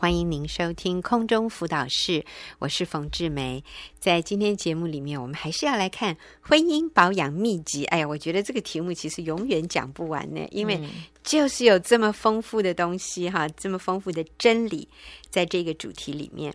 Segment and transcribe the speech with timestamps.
[0.00, 2.24] 欢迎您收听空中辅导室，
[2.60, 3.64] 我是冯志梅。
[3.98, 7.84] 在今天节目里面，我们还是要来看婚姻保养秘籍。
[7.86, 10.80] 哎呀，我觉得这个题目其实永远讲不完呢，因为
[11.24, 14.86] 就是有这么丰富的东西哈，这么丰富的真理
[15.30, 16.54] 在这个主题里面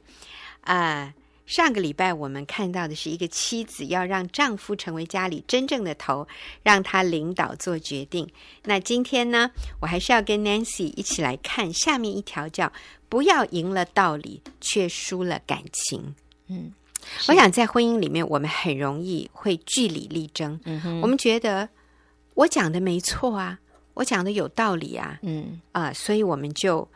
[0.62, 0.74] 啊。
[0.76, 1.14] 呃
[1.46, 6.26] 上个礼拜我们看到的是一个妻子要让丈夫成为家里真正的头，
[6.64, 8.30] 让他领导做决定。
[8.64, 9.52] 那今天呢，
[9.82, 12.72] 我还是要跟 Nancy 一起来看下面一条，叫
[13.10, 16.16] “不要赢了道理，却输了感情”。
[16.48, 16.72] 嗯，
[17.28, 20.58] 我想在婚姻里面，我们很容易会据理力争。
[20.64, 21.68] 嗯哼，我们觉得
[22.36, 23.60] 我讲的没错啊，
[23.96, 25.20] 我讲的有道理啊。
[25.22, 26.90] 嗯啊，呃，所以我们就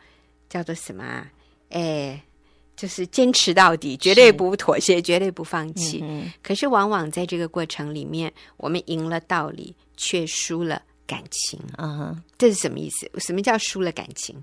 [0.48, 1.30] 叫做什么啊？
[1.68, 2.22] 哎。
[2.78, 5.98] 就是坚持到底，绝对不妥协，绝对不放弃。
[6.02, 11.58] 嗯、可是往往在这个过程里面，我们赢了道理，却输了感情。
[11.76, 13.10] 嗯哼，这是什么意思？
[13.18, 14.40] 什么叫输了感情？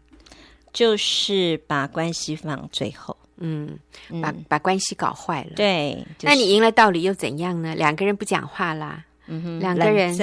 [0.73, 3.79] 就是把关系放最后，嗯，
[4.21, 5.51] 把把关系搞坏了。
[5.55, 7.73] 对，就是、那你赢了道理又怎样呢？
[7.75, 10.13] 两个人不讲话啦，嗯哼，两个人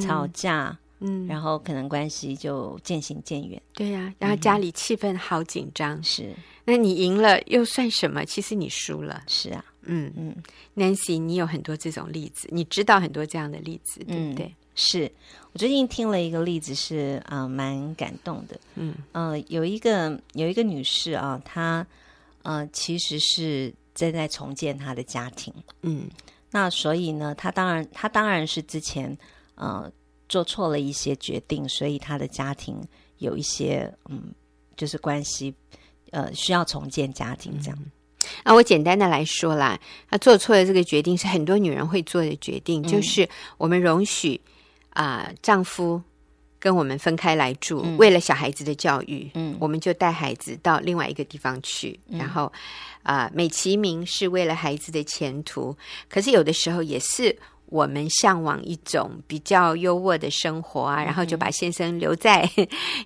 [0.00, 3.60] 吵架，嗯，然后可能关系就渐行渐远。
[3.74, 6.34] 对呀、啊，然后家里气氛好紧张，嗯、是。
[6.64, 8.24] 那你赢了又算什么？
[8.24, 9.22] 其实你输了。
[9.26, 10.34] 是啊，嗯嗯
[10.76, 14.46] ，Nancy，你有很多这种例子，你知道很多这样的例子，对不对？
[14.46, 15.12] 嗯、是
[15.52, 18.58] 我最近听了一个例子是，是、呃、啊，蛮感动的。
[18.76, 21.84] 嗯呃，有一个有一个女士啊，她
[22.42, 25.52] 呃其实是正在重建她的家庭。
[25.80, 26.08] 嗯，
[26.52, 29.18] 那所以呢，她当然她当然是之前
[29.56, 29.90] 呃
[30.32, 32.80] 做错了一些决定，所以她的家庭
[33.18, 34.32] 有一些嗯，
[34.76, 35.54] 就是关系。
[36.14, 37.78] 呃，需要重建家庭这样。
[38.44, 39.80] 那、嗯啊、我简单的来说啦，
[40.10, 44.38] 他做错了这个决定是很多女人会做的决定，嗯、就是我们容许
[44.90, 46.02] 啊、呃，丈夫
[46.58, 52.52] 跟我们分开来住，嗯、为了小孩子的教育，嗯，我们就带孩子到另外一个地方去，嗯、然后
[53.02, 55.74] 啊、呃，美其名是为了孩子的前途，
[56.10, 57.34] 可是有的时候也是。
[57.72, 62.46] 我们向往一种比较优渥的生活啊，嗯、然后就把先生留在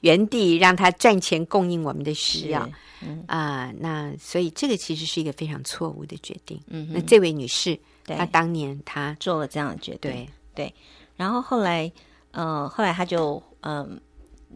[0.00, 2.68] 原地，让他赚钱供应我们的需要。
[3.28, 6.60] 啊、那所以这个其实是一个非常错误的决定。
[6.66, 10.74] 嗯，那这位女士，对她当年她做了这样的决定，对对。
[11.14, 11.92] 然后后来，
[12.32, 14.00] 呃，后来她就嗯、呃、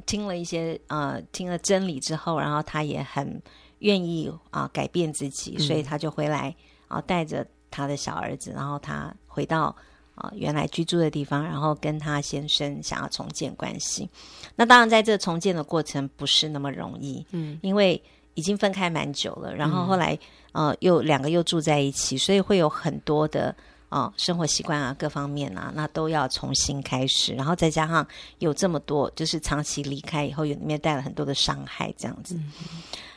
[0.06, 3.41] 听了一些呃听了真理之后，然后她也很
[3.78, 6.49] 愿意啊、呃、改变自己，所以她就回来
[6.88, 9.76] 啊、呃、带着她的小儿子，然后她回到。
[10.20, 14.08] 啊，原来居住的地方，然后跟他先生想要重建关系。
[14.54, 18.00] 那当然，在这重建的过程不是那么容易，嗯，因为
[18.34, 20.12] 已经分开蛮久了，然后后来、
[20.53, 23.54] 嗯、呃又两个又住在一起，所以会有很多的
[23.88, 27.32] 啊、呃、生活习惯啊各方面啊，那都要重新开始。
[27.34, 28.06] 然后再加上
[28.38, 32.34] 有这么多，就是长期离开以后，有里面带了很多的伤害，这样子。
[32.37, 32.52] 嗯、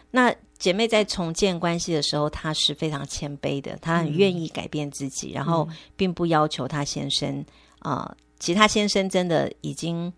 [0.10, 0.34] 那。
[0.64, 7.44] 姐妹在重建关系的时候，她是非常谦卑的，她很愿意改变自己，嗯、然后并不要求她先生
[7.80, 8.18] 啊、呃。
[8.40, 10.14] 其实她先生真的已经，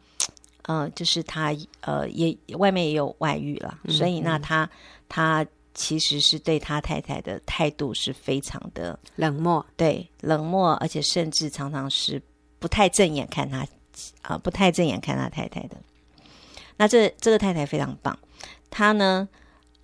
[0.68, 1.52] 呃，就是他
[1.82, 4.70] 呃也外面也有外遇了，嗯、所以那他
[5.10, 12.22] 他其实是对他太太的态度是非常的冷漠，对冷漠，而且甚至常常是
[12.60, 13.62] 不太正眼看他
[14.22, 15.76] 啊、呃，不太正眼看他太太的。
[16.78, 18.16] 那这这个太太非常棒，
[18.70, 19.28] 她呢。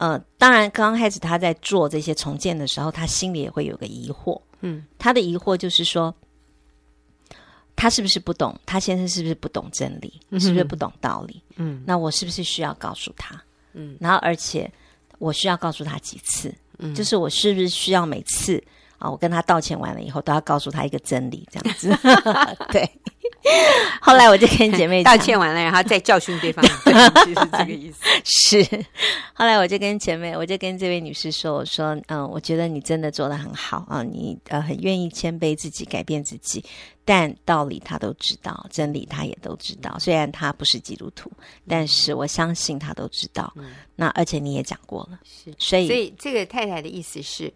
[0.01, 4.41] 呃，当然，刚刚开始他在做这些重建的时候，他心里也会有个疑惑。
[4.61, 6.11] 嗯，他的疑惑就是说，
[7.75, 8.59] 他是不是不懂？
[8.65, 10.19] 他先生是不是不懂真理？
[10.31, 11.39] 嗯、是不是不懂道理？
[11.57, 13.39] 嗯，那我是不是需要告诉他？
[13.73, 14.71] 嗯，然后而且
[15.19, 16.51] 我需要告诉他几次？
[16.79, 18.59] 嗯，就是我是不是需要每次
[18.97, 21.47] 啊，我跟他道歉完了以后，都要告诉他一个真理？
[21.51, 21.95] 这样子，
[22.73, 22.89] 对。
[24.01, 26.63] 后来我就跟姐妹道歉完了，然后再教训对方，
[27.25, 28.03] 就是这个意思。
[28.23, 28.85] 是，
[29.33, 36.63] 后来我就跟姐妹，我就跟这位女士说：“我说，嗯，我觉得你真的做的很好啊，你呃很愿意谦卑自己，改变自己，
[37.03, 39.97] 但道理她都知道，真理她也都知道。
[39.99, 41.31] 虽然她不是基督徒，
[41.67, 43.51] 但是我相信她都知道。
[43.55, 47.51] 嗯、那而且你也讲过了，是，所以所以这个太太的意思是。”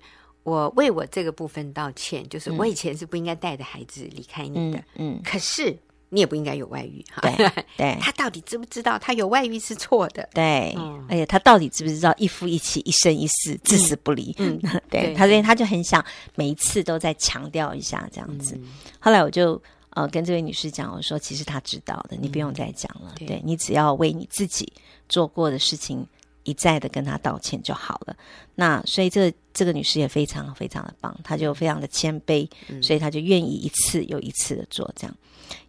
[0.46, 5.76] 我为我这个部分道歉，就是我以前是不应该带着孩子离开你的，嗯，嗯，可是
[6.10, 10.30] 你也不应该有外遇，对 对，他到底知不知道他有外遇是错的？
[10.36, 14.36] 对，嗯、而且他到底知不知道一夫一妻一生一世至死不离？
[14.38, 16.06] 嗯，嗯 对，对他所以他就很想
[16.36, 18.54] 每一次都在强调一下这样子。
[18.56, 18.68] 嗯、
[19.00, 19.60] 后来我就
[19.90, 24.72] 呃跟这位女士讲，我说其实他知道的，你不用再讲了，对你只要为你自己
[25.10, 26.08] 做过的事情。
[26.46, 28.16] 一再的跟他道歉就好了。
[28.56, 35.16] 那所以这这个女士也非常非常的棒，她就非常的谦卑，嗯、所以她就愿意一次又一次的做这样。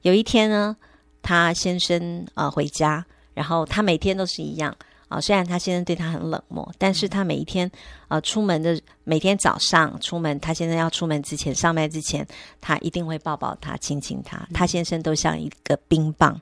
[0.03, 0.77] 有一天呢，
[1.21, 4.75] 她先生啊、呃、回家，然后她每天都是一样
[5.09, 7.71] 啊，虽然他先生对他很冷漠，但是他每一天
[8.09, 12.27] 呃出门的每天早上出门，他先生要出门之前上班之前，
[12.61, 16.41] 他一定会抱抱他，亲亲他，他先生都像一个冰棒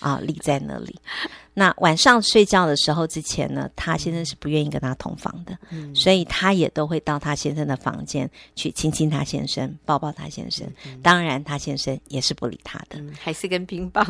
[0.00, 0.98] 啊立在那里。
[1.52, 10.66] 那晚上睡觉的时候之前呢，他先生是不愿意跟他同房的，嗯、所以他也都会到他先生的房间去亲亲他先生，抱抱他先生。
[10.86, 14.04] 嗯、当然，他先生也是不理他的，嗯、还是根冰棒。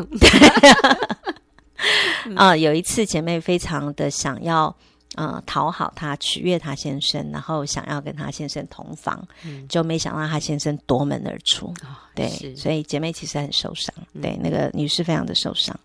[2.37, 4.75] 啊、呃，有一次姐妹非常的想要，
[5.17, 11.67] 呃，讨好他，取悦他先生，然后想要跟他先生同房，嗯、就没想到他先生夺门而出。
[11.83, 13.95] 哦、对，所以姐妹其实很受伤。
[14.15, 15.79] 嗯、对，那个女士非常的受伤。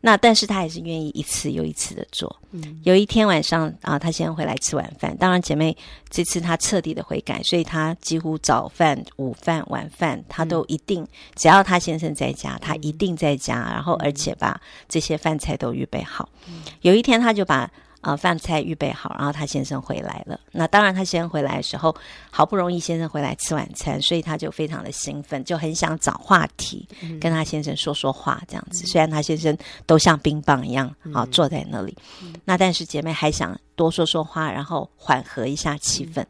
[0.00, 2.34] 那但是她还是愿意一次又一次的做。
[2.52, 5.16] 嗯，有一天晚上啊，她先回来吃晚饭。
[5.16, 5.76] 当然，姐妹
[6.08, 16.28] 这次她彻底的悔改，所以她几乎早饭、午饭、晚饭，她都一定，嗯、只要她先生在家，她一定在家，然后而且把这些饭菜都预备好。
[16.48, 17.70] 嗯、有一天，她就把。
[18.06, 20.38] 啊，饭菜预备好，然后他先生回来了。
[20.52, 21.92] 那当然，他先生回来的时候，
[22.30, 26.88] 好不容易先生回来吃晚餐，所以他就非常的兴奋，就很想找话题
[27.20, 28.84] 跟他先生说说话，这样子。
[28.84, 33.58] 嗯、虽然他先生都像冰棒一样，啊，坐在那里，嗯、那但是姐妹还想。
[33.76, 36.24] 多说说话，然后缓和一下气氛。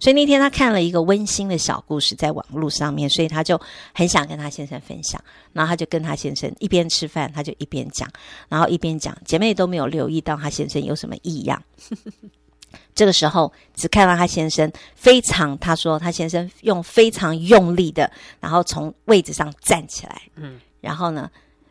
[0.00, 3.60] 所以那天他看了一个温馨的小故事，在网络上面，所以他就
[3.92, 5.22] 很想跟他先生分享。
[5.52, 8.08] 然后他就跟他先生一边吃饭，他就一边讲，
[8.48, 9.14] 然后一边讲。
[9.26, 11.62] 姐妹都没有留意到他先生有什么异样。
[12.94, 18.10] 这个时候，只看到他先生非常，他说他先生用非常用力的，
[18.40, 20.22] 然后从位置上站起来。
[20.36, 21.30] 嗯，然后呢，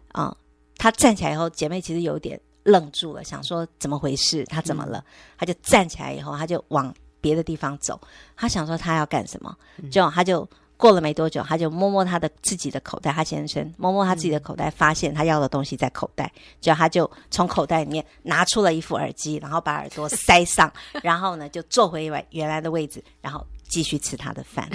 [0.09, 0.37] 啊、呃，
[0.77, 2.39] 他站起来以后，姐妹其实有点。
[2.63, 4.45] 愣住了，想说怎么回事？
[4.45, 4.99] 他怎么了？
[4.99, 5.05] 嗯、
[5.37, 7.99] 他就站起来以后，他就往别的地方走。
[8.35, 9.55] 他想说他要干什么？
[9.89, 10.47] 就他就
[10.77, 13.11] 过了没多久，他就摸摸他的自己的口袋。
[13.11, 16.31] 他先生摸摸他自己的口袋，发现他要的东西在口袋。
[16.59, 20.71] 就他就从口袋里面拿出了一副耳机，然后把耳朵塞上，
[21.01, 24.69] 然后呢就坐回原来的位置，然后继续吃他的饭。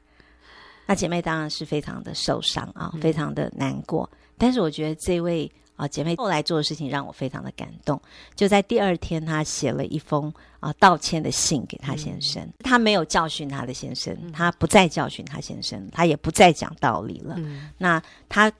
[0.86, 4.10] 那姐妹当然是非常的受伤啊，非常的难过。
[4.36, 5.50] 但是我觉得这位。
[5.76, 8.00] 啊，姐妹后来做的事情让我非常的感动。
[8.34, 12.42] 就在第二天，她写了一封啊道歉的信给她先生。
[12.42, 17.34] 嗯、她没有教训她的先生，她不再教训她先生，她也不再讲道理了。
[17.38, 18.52] 嗯、那她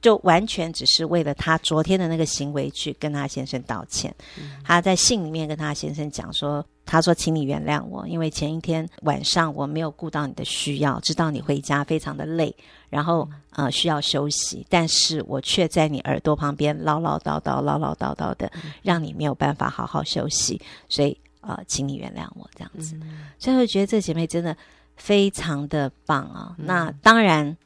[0.00, 4.14] 就完全只是为了她昨天的那个行为去跟她先生道歉。
[4.38, 6.64] 嗯、她在信里面跟她先生讲说。
[6.92, 12.52] 他说：“请你原谅我，因为前一天晚上我没有顾到你的需要，知道你回家非常的累，
[12.88, 18.50] 然后呃需要休息，但是我却在你耳朵旁边唠唠叨叨、唠唠叨叨的，
[18.82, 22.98] 让你没有办法好好休息，所以呃，请你原谅我这样子。
[23.38, 24.56] 所以我觉得这姐妹真的
[24.96, 26.56] 非常的棒啊。
[26.58, 27.56] 那当然，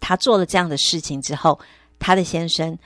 [0.00, 1.60] 她做了这样的事情之后，
[1.98, 2.78] 她的先生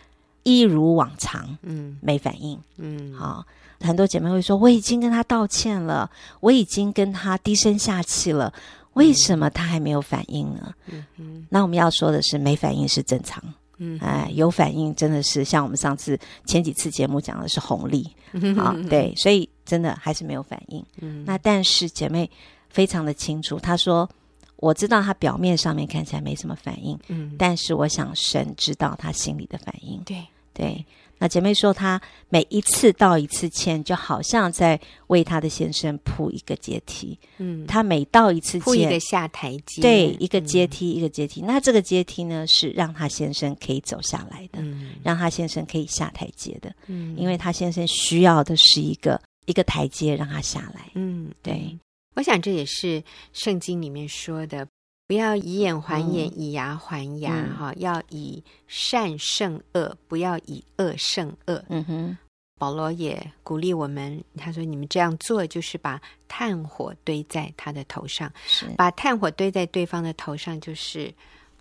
[0.43, 3.47] 一如往常，嗯，没反应，嗯，好。”
[3.81, 6.11] 很多姐妹会说：“我已经跟他道歉了，
[6.41, 8.53] 我已经跟他低声下气了，
[8.95, 13.43] 为什么他还没有反应呢？”嗯嗯、那我们要说的是，没反应是正常。
[13.79, 18.09] 嗯，哎，有反应真的是像我们上次前几次节目讲的是红利
[18.57, 20.85] 啊，对，所以真的还是没有反应。
[21.01, 22.31] 嗯，那但是姐妹
[22.71, 24.09] 非常的清楚，她说
[24.57, 30.87] ：“我知道他表面上面看起来没什么反应，嗯，但是我想神知道他心里的反应。”对对。
[31.25, 31.99] 对那姐妹说，她
[32.29, 37.19] 每一次道一次歉，就好像在为她的先生铺一个阶梯。
[37.39, 41.41] 嗯，她每道一次歉，铺一个下台阶，对，一个阶梯，嗯、一个阶梯。
[41.41, 46.71] 那这个阶梯呢，是让她先生可以走下来的，嗯、让她先生可以下台阶的。
[46.89, 50.91] 嗯，因为她先生需要的是一个一个台阶，让他下来。
[50.95, 51.75] 嗯，对。
[52.17, 54.67] 我想这也是圣经里面说的。
[55.07, 57.81] 不要以眼还眼，嗯、以牙还牙，哈、嗯！
[57.81, 61.63] 要以善胜恶，不要以恶胜恶。
[61.69, 62.17] 嗯哼，
[62.59, 71.13] 保罗也鼓励我们，他说：“你们这样做，就是把炭火堆在他的头上，是把炭火堆在对方的头上，就是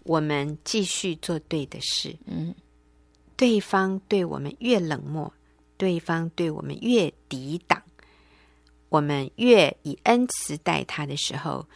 [0.04, 2.16] 我们继续做对的事。
[2.26, 2.56] 嗯，
[3.36, 5.30] 对方对我们越冷漠，
[5.76, 7.84] 对方对我们越抵挡，
[8.88, 11.68] 我们越以恩慈待他的时候，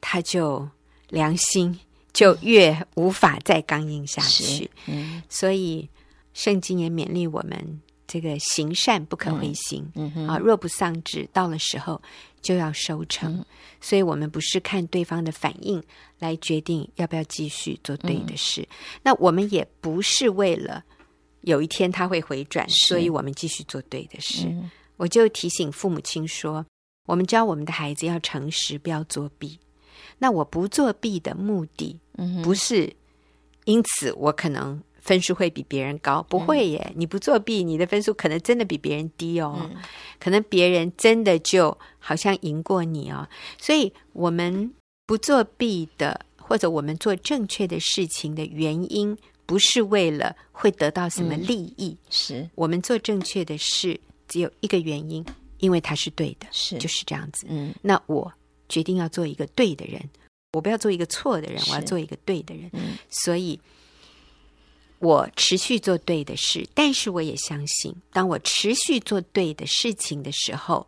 [0.00, 0.68] 他就。”
[1.12, 1.78] 良心
[2.12, 5.88] 就越无法再刚硬下去，嗯，所以
[6.32, 12.00] 圣经也勉励我们，这个行善不可灰心，嗯嗯、啊，若不丧志，到了时候
[12.40, 13.36] 就要收成。
[13.36, 13.44] 嗯、
[13.80, 15.82] 所以，我们不是看对方的反应
[16.18, 20.82] 来决定要不要继续做对的事，嗯、那我们也不是为了
[21.42, 22.88] 有一天他会回转，是。
[22.88, 24.46] 所以我们继续做对的事。
[24.46, 26.64] 嗯、我就提醒父母亲说，
[27.06, 29.58] 我们教我们的孩子要诚实，不要作弊。
[30.22, 31.98] 那我不作弊的目的，
[32.44, 32.94] 不是
[33.64, 36.80] 因此我可能分数会比别人高，不会耶！
[36.90, 39.76] 嗯、你不作弊，你的分数可能真的比别人低哦，嗯、
[40.20, 43.28] 可能别人真的就好像赢过你哦。
[43.58, 44.72] 所以，我们
[45.06, 52.50] 不作弊的，或者我们做正确的事情的原因，不是为了会得到什么利益，嗯、是。
[52.54, 55.24] 我们做正确的事只有一个原因，
[55.58, 56.78] 因为它是对的，是。
[56.78, 57.44] 就是这样子。
[57.50, 58.32] 嗯，那我
[58.72, 60.00] 决定要做一个对的人，
[60.52, 62.70] 我不要做一个错的人，我要做一个对的人。
[62.72, 63.60] 嗯，所以。
[65.02, 70.86] 我持续做对的事，但是我也相信，当我持续做对的事情的时候，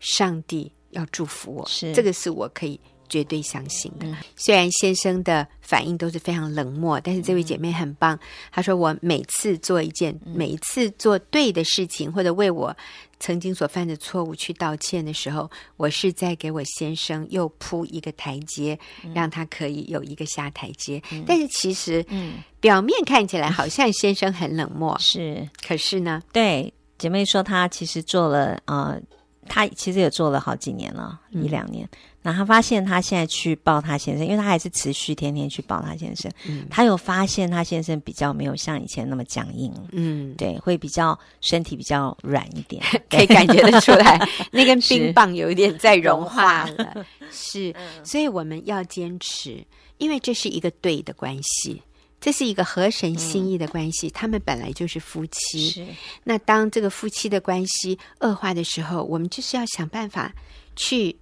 [0.00, 1.66] 上帝要祝福我。
[1.66, 4.06] 是，这个是我可以绝对相信的。
[4.06, 8.18] 嗯，虽然先生的反应都是非常冷漠，但是这位姐妹很棒。
[8.50, 12.76] 她说：“我每次做一件，每一次做对的事情，或者为我。”
[13.20, 21.00] 曾经所犯的错误去道歉的时候，我是在给我先生又铺一个台阶，嗯、让他可以有一个下台阶。
[21.10, 29.00] 嗯、但是其实，嗯，表面看起来好像先生很冷漠，是，可是呢，对姐妹说，她其实做了，呃，
[29.48, 31.88] 她其实也做了好几年了，嗯、一两年。
[32.22, 36.32] 然后他发现，他现在去抱他先生，因为他还是持续天天去抱他先生。
[36.48, 39.70] 嗯，他有发现他先生比较没有像以前那么僵硬。
[39.92, 44.18] 嗯，对，会比较身体比较软一点， 可以感觉得出来，
[44.50, 47.04] 那根冰棒有一点在融化了。
[47.30, 49.62] 是，是，所以我们要坚持，
[49.98, 51.82] 因为这是一个对的关系，
[52.24, 54.08] 这是一个合神心意的关系。
[54.08, 55.68] 嗯，他们本来就是夫妻。
[55.68, 55.86] 是，
[56.22, 60.34] 那当这个夫妻的关系恶化的时候，我们就是要想办法
[60.74, 61.14] 去。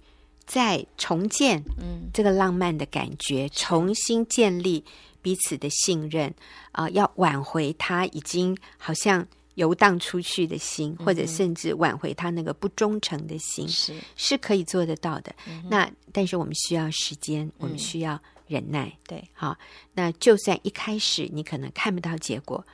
[0.45, 4.83] 再重建，嗯，这个浪漫的感觉，嗯、重新建立
[5.21, 6.27] 彼此的信任，
[6.73, 15.33] 啊、呃，要挽回他已经好像游荡出去的心，嗯、或者甚至挽回他那个不忠诚的心，是是可以做得到的。
[15.47, 19.57] 嗯、那但是我们需要时间，我们需要忍耐，嗯、对，好。
[19.93, 22.65] 那就算一开始你可能看不到结果，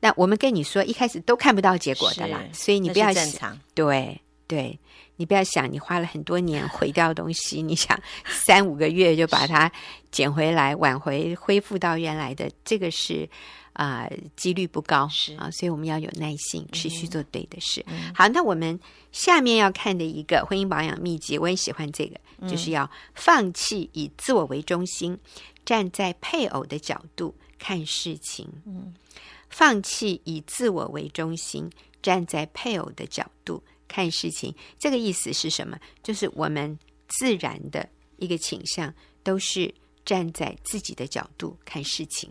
[0.00, 4.78] 那我们跟你说，一开始都看不到结果的啦，所以你不要想，对对。
[5.16, 9.70] 你不要想，你花了很多年毁掉东西， 你想三五个月就把它
[10.10, 13.28] 捡回来，挽回、恢复到原来的，这个是
[13.74, 17.84] 啊、呃，几率不高是啊，所以我们要有耐心，持续做对的事。
[17.86, 18.80] 嗯、好，那我们
[19.12, 25.18] 下面要看的一个婚姻保养秘籍，我也喜欢这个，嗯、就是要放弃以自我为中心，
[25.64, 28.48] 站在配偶的角度看事情。
[28.64, 28.94] 嗯，
[29.50, 31.70] 放弃以自我为中心，
[32.02, 33.62] 站在配偶的角度。
[33.86, 35.78] 看事情，这个意思是什么？
[36.02, 36.76] 就是我们
[37.06, 39.72] 自然的一个倾向，都是
[40.04, 42.30] 站在自己的角度看事情。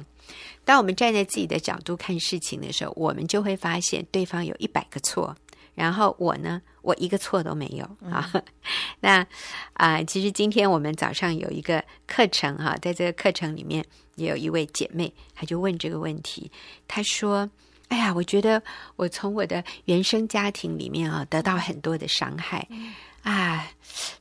[0.64, 5.36] 当我们站在自己的角度看事情的时候，我们就会发现对方有一百个错，
[5.76, 8.30] 然后我呢，我一个错都没有啊。
[8.34, 8.44] 嗯、
[9.02, 9.22] 那
[9.74, 13.84] 啊、呃，其实今天我们早上有一个课程哈、啊，在这个课程里面
[14.16, 16.52] 也有一位姐妹，她就问这个问题，
[16.88, 17.50] 她说。
[17.90, 18.64] 哎呀，我觉得
[18.96, 22.68] 我从我的原生家庭里面啊，得到很多的伤害
[23.24, 23.68] 啊，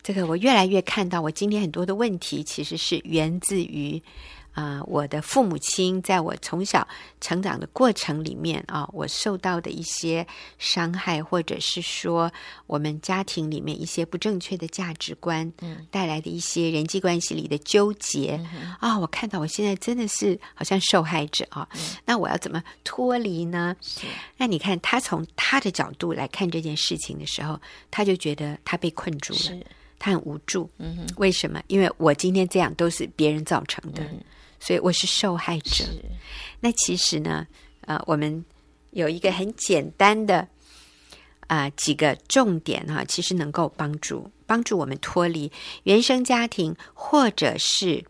[0.02, 4.02] 这个我越来越看到，我今天很多的问题其实是源自于。
[4.52, 6.87] 啊、呃，我的父母亲在我从小
[7.21, 10.26] 成长的过程里面啊，我受到的一些
[10.59, 12.30] 伤害，或者是说
[12.66, 18.38] 我们家庭里面一些不正确的价值观，嗯，带来的一些人际关系里的纠结、
[18.78, 23.75] 啊，我看到我现在真的是好像受害者啊，嗯、那我要怎么脱离呢？
[24.37, 27.59] 那你看他从他的角度来看这件事情的时候，
[27.90, 29.62] 他就觉得他被困住了，
[29.99, 30.68] 他很无助。
[30.78, 31.62] 嗯哼，为什么？
[31.68, 34.02] 因为我今天这样都是别人造成的。
[34.04, 34.21] 嗯
[34.62, 35.85] 所以我是受害者。
[35.85, 36.00] 是
[36.61, 37.45] 那其实呢，
[37.81, 38.45] 呃，我们
[38.92, 40.47] 有一个很简单的
[41.49, 45.50] 啊、呃、几个重点哈、啊，其实能够帮助帮助我们脱离
[45.83, 48.04] 原生家庭，或者是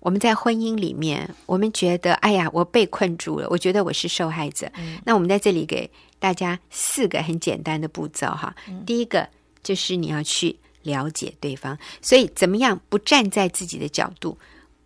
[0.00, 4.68] 我们在婚姻里面，我们觉得哎呀，我被困住了，我觉得我是受害者。
[4.74, 8.52] 嗯、那我们在这里给大家四个很简单的步骤哈。
[8.66, 9.28] 嗯、第一个
[9.62, 14.36] 就是你要去了解对方，所以怎么样不站在自己的角度。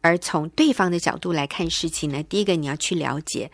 [0.02, 3.50] 而从对方的角度来看事情呢，第一个你要去了解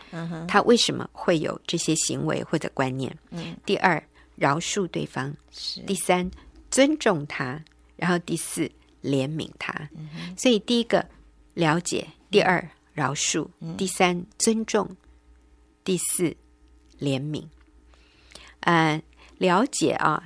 [0.47, 3.15] 他为什么会有这些行为或者观念。
[3.29, 4.03] 嗯、第二，
[4.35, 5.79] 饶恕对方；是。
[5.81, 6.29] 第三，
[6.71, 7.61] 尊重他；
[7.95, 8.69] 然后第四，
[9.03, 9.89] 怜悯他。
[10.35, 11.07] 所以第一个
[11.53, 14.89] 了解，第二饶恕，嗯、第三尊重，
[15.83, 16.35] 第四
[16.99, 17.45] 怜悯。
[18.61, 19.01] 呃，
[19.37, 20.23] 了解啊。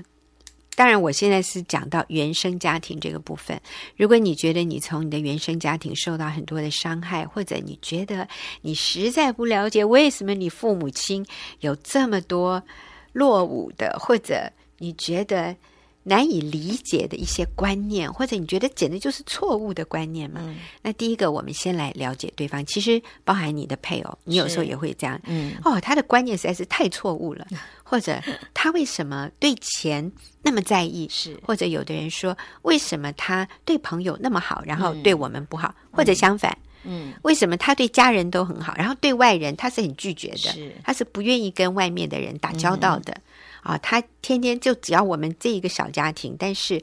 [0.75, 3.59] 当然，我现在是讲到原生家庭这个部分。
[3.95, 8.27] 如果你觉得你从你的原生家庭受到很多的伤害，或者你觉得
[8.61, 11.25] 你实在不了解为什么你父母亲
[11.59, 12.63] 有这么多
[13.11, 15.55] 落伍的，或者你觉得
[16.03, 20.41] 难以理解的一些观念，或者你觉得简直就是错误的观念嘛？
[20.43, 22.65] 嗯、那第一个，我们先来了解对方。
[22.65, 25.19] 其实包含你的配偶，你有时候也会这样。
[25.25, 27.47] 嗯，哦，他的观念实在是太错误了，
[27.83, 28.21] 或者
[28.53, 31.07] 他为什么对钱那么在意？
[31.09, 35.73] 是，或者有的人说，为什么他对朋友那么好，然后对我们不好？
[35.77, 40.37] 嗯、或者相反，嗯，为什么他对家人都很好，然后对外人他是很拒绝的？
[40.37, 43.13] 是，他是不愿意跟外面的人打交道的。
[43.13, 43.21] 嗯
[43.63, 46.81] 啊，他天天就只要我们这一个小家庭，但是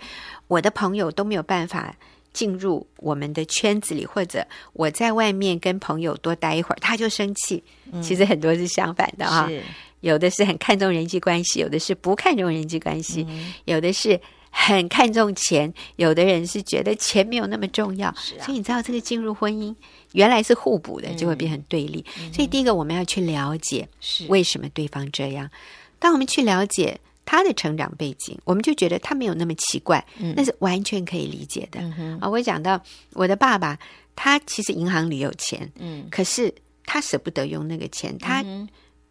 [0.49, 1.95] 我的朋友都没有办法
[2.33, 7.63] 进入我们的圈子里，或者我在外面跟朋友多待一会儿，他就生气。
[7.93, 9.63] 嗯、其实很多是相反的哈，是
[10.01, 14.19] 有的是很看重人际关系，有的是不看重人际关系，嗯、有的是
[14.49, 18.09] 很看重钱，有的人是觉得钱没有那么重要。
[18.09, 19.75] 啊、所以你知道，这个进入婚姻
[20.13, 22.07] 原来是互补的，就会变成对立。
[22.21, 25.51] 嗯、所以第一个我们要去了解是为什么对方这样。
[26.01, 31.81] 当我们去了解他的成长背景，我们就觉得他没有那么奇怪，嗯、那是完全可以理解的。
[32.21, 33.79] 啊、我讲到我的爸爸，
[34.17, 36.53] 他其实银行里有钱，嗯，可是
[36.85, 38.45] 他舍不得用那个钱，他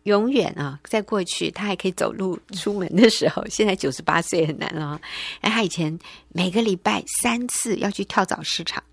[0.03, 4.99] 永远啊，在过去他还可以走路出门的时候，嗯、 现在九十八岁很难了。
[5.41, 5.97] 哎，他以前
[6.29, 8.83] 每个礼拜三次要去跳蚤市场，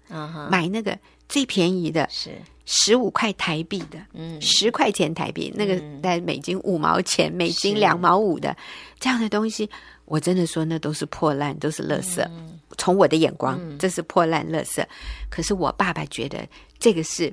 [0.50, 0.96] 买那个
[1.28, 2.30] 最便宜的，是。
[2.66, 8.54] 十五块台币的，嗯，十块钱台币，那个在美金五毛钱，美金两毛五的
[8.98, 9.70] 这样的东西，
[10.04, 12.28] 我真的说那都是破烂，都是垃圾。
[12.76, 14.84] 从我的眼光，这是破烂垃圾。
[15.30, 16.46] 可是我爸爸觉得
[16.78, 17.32] 这个是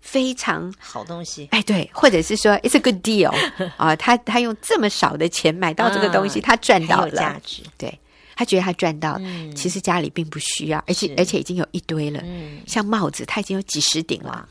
[0.00, 3.30] 非常好东西，哎，对，或者是说 it's a good deal
[3.76, 7.10] 啊，他他用这么少的钱买到这个东西，他赚到了。
[7.10, 7.96] 价值，对。
[8.40, 12.18] 他觉得他赚到了，嗯、其实家里并不需要，而且而且已经有一堆了。
[12.24, 14.42] 嗯、像帽子，他已经有几十顶了；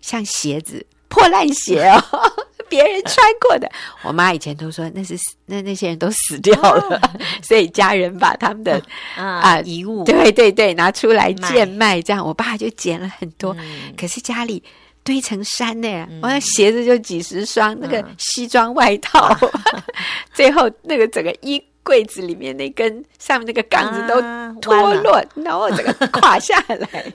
[0.00, 2.02] 像鞋子，破烂鞋哦，
[2.70, 3.70] 别人穿过的。
[4.02, 8.82] 我妈以前都说那是那那些人都死掉了，啊、 所以家人把他们的
[9.14, 13.54] 啊遗、啊、物，对对对，拿出来贱卖，这样我爸就捡了很多。
[13.58, 14.62] 嗯、可是家里
[15.02, 19.38] 堆成山呢，我那、嗯、鞋子就几十双，那个西装外套，啊、
[20.32, 21.62] 最后那个整个衣。
[21.84, 24.20] 柜子里面那根上面那个杠子都
[24.60, 27.12] 脱落，啊、然后这个垮下来，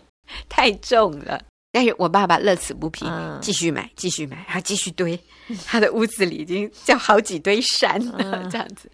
[0.48, 1.42] 太重了。
[1.72, 5.20] 但是我爸爸乐此不疲，嗯、继续买，继续买，他继续堆。
[5.66, 8.90] 他的屋子里已经叫好几堆山了，嗯、这样子。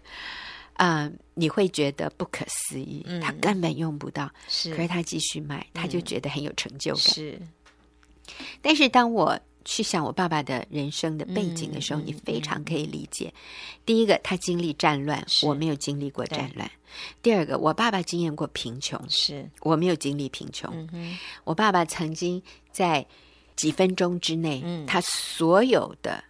[0.78, 7.00] 嗯，你会觉得不可思议，嗯、他根本用不到，是可是他继续买，他就觉得很有成就感。
[7.02, 7.40] 是，
[8.60, 9.38] 但是当我。
[9.68, 13.34] 去想我爸爸的人生的背景的时候，嗯、你非常可以理解。
[13.84, 16.66] 第一个，他经历战乱，我没有经历过战乱；
[17.20, 19.50] 第二个，我爸爸经验过贫穷，是。
[19.62, 20.88] 我没有经历贫穷。
[21.42, 23.04] 我爸爸曾经在
[23.56, 26.22] 几分钟之内，嗯、他所有的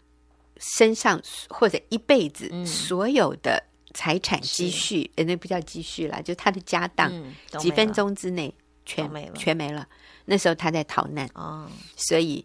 [0.57, 1.21] 身上
[1.51, 5.25] 或者一辈子所有的财产积蓄，是。
[5.25, 8.55] 那不叫积蓄了，就他的家当，嗯、几分钟之内
[8.87, 9.87] 全没了，全没了。
[10.25, 12.43] 那时候他在逃难，哦、所以。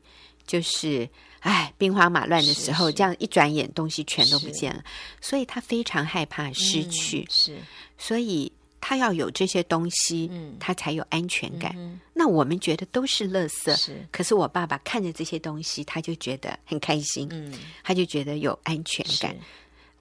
[0.51, 1.07] 就是，
[1.39, 4.83] 哎，兵荒马乱的时候，这样一转眼，东西全都不见了，
[5.21, 7.57] 所以他非常害怕失去，嗯、是，
[7.97, 11.73] 所以他要有这些东西，嗯、他才有安全感。
[11.77, 19.33] 嗯、那我们觉得都是垃圾，是，可是我爸爸看着这些东西，他就觉得很开心，嗯，他就觉得有安全感。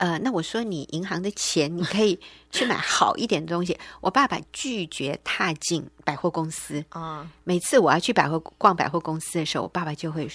[0.01, 2.19] 呃，那我说你银行的钱，你可以
[2.51, 3.77] 去买好一点的东西。
[4.01, 7.29] 我爸爸拒绝踏进百货公司啊。
[7.45, 10.27] 每次我要去百货逛百货公司的时候，我爸爸就会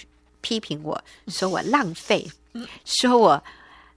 [0.41, 2.29] 批评我说我浪费，
[2.85, 3.43] 说我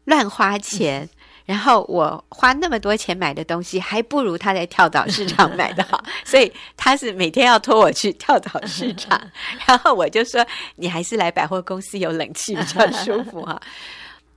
[0.07, 1.09] 乱花钱。
[1.45, 6.03] 然后我花那么多钱买的东西，还不如他在跳蚤市场买的好。
[6.25, 9.19] 所以他是每天要拖我去跳蚤市场。
[9.67, 13.59] 然后我就说，你还是来百货公司有冷气比较舒服哈。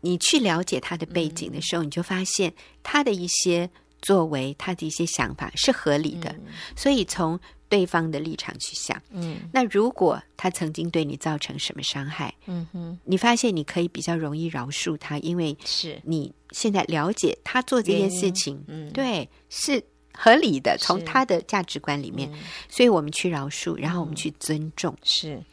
[0.02, 3.70] 你去了解他的背景的时候，嗯、你就发现他的一些
[4.02, 6.30] 作为，他的一些想法是合理的。
[6.32, 15.98] 嗯、所以从对方的立场去想，嗯，那如果他曾经对你造成什么伤害，嗯哼，你发现你可以比较容易饶恕他，因为是。
[16.04, 19.82] 你现在了解他做这件事情，嗯，对，是
[20.14, 25.44] 合理的，从他的价值观里面，嗯、所以我们去饶恕，然后我们去尊重，嗯、是。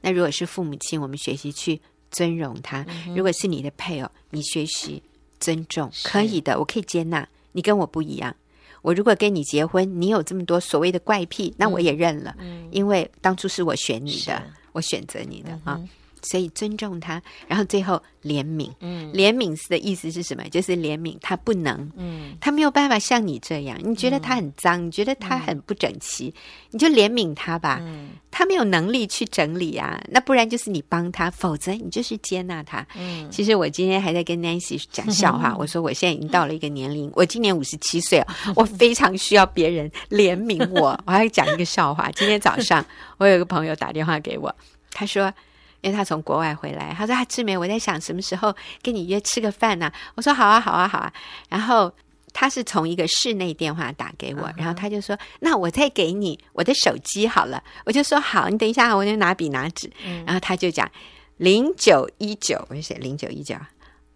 [0.00, 1.80] 那如果是父母亲，我们学习去。
[2.10, 5.02] 尊荣他，如果是你的配偶，你学习
[5.40, 8.34] 尊重，可以的，我可以接纳你跟我不一样。
[8.82, 14.42] 我如果跟你结婚，你有这么多所谓的怪癖，那我也认了，嗯、因为当初是我选你的，
[14.72, 15.80] 我选择你的、啊。
[16.22, 18.70] 所以尊重他，然后最后怜悯。
[18.80, 20.42] 嗯，怜悯的意思是什么？
[20.50, 23.78] 就是怜悯他不能，嗯，他没有办法像你这样。
[23.82, 26.32] 你觉得他很脏，你觉得他很不整齐，
[26.70, 27.78] 你就怜悯他吧。
[27.82, 32.86] 嗯，他没有能力去整理啊，那不然就是你帮他，否则你就是接纳他。
[32.96, 38.22] 嗯，其实我今天还在跟 Nancy 讲笑话， 我说我现在已经到了一个年龄，我今年五十七岁，
[38.54, 40.98] 我非常需要别人怜悯我。
[41.06, 42.84] 我还讲一个笑话，今天早上
[43.18, 44.54] 我有个朋友打电话给我，
[44.92, 45.32] 他说。
[45.80, 51.12] 因为他从国外回来，他说：“啊，志梅，我在想什么时候跟你约吃个饭呢？”我说：“好啊，好啊，好啊。”
[51.48, 51.92] 然后
[52.32, 59.88] 他是从一个室内电话打给我，然后他就说：“那我再给你我的手机好了。”我就说：“好，你等一下，我就拿笔拿纸。”
[60.26, 60.90] 然后他就讲
[61.38, 63.54] ：“零九一九，我就写零九一九，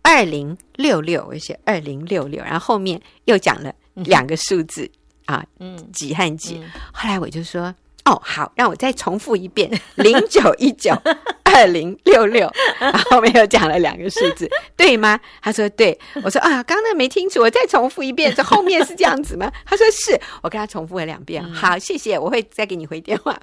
[0.02, 4.90] 二零六六，我就写二零六六。”然后后面又讲了两个数字
[5.26, 6.60] 啊，嗯，几和几。
[6.92, 7.72] 后来我就说。
[8.04, 10.92] 哦，好，让我再重复一遍，零九一九
[11.44, 15.20] 二零六六，然后后面又讲了两个数字，对吗？
[15.40, 19.50] 他说对，我说啊，刚刚那没听楚，我再重复一遍，这后面是这样子吗？
[19.64, 23.38] 他说是，我跟他重复了两遍，好，谢谢，我会再给你回电话。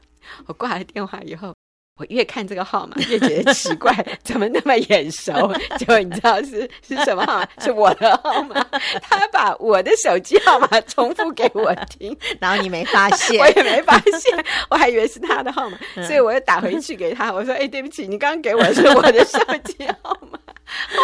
[0.45, 1.53] 我挂了电话以后。
[1.99, 5.53] 我越看这个号码越觉得奇怪，怎么那么眼熟？
[5.77, 7.47] 结果你知道是是什么号码？
[7.59, 8.65] 是我的号码。
[9.01, 20.39] 他把我的手机号码重复给我听，然后你没发现，我也没发现，我还以为是他的号码，所以我又打回去给他，我说：“哎，对不起，你刚刚给我的是我的手机号码。”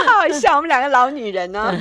[0.07, 1.77] 好好笑，我们两个老女人呢，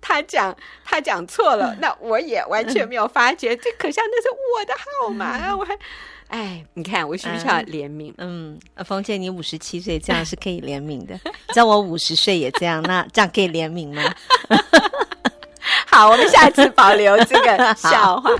[0.00, 0.52] 他讲
[0.84, 5.78] 他讲错了，那我也完全没有发觉，这可笑那是我的号码，我还。
[6.28, 8.12] 哎，你看我需不需要怜悯？
[8.18, 11.18] 嗯，冯姐，你五十七岁这样是可以怜悯的。
[11.54, 14.02] 叫我五十岁也这样，那这样可以怜悯吗？
[15.86, 18.30] 好，我们下次保留这个 笑话。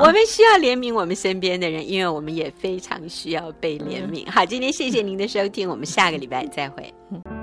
[0.00, 4.28] 我们需要怜悯我们身边的人，因为我们也非常需要被怜悯。
[4.30, 6.94] 好，今天谢谢您的收听，我们下个礼拜再会。
[7.10, 7.35] 嗯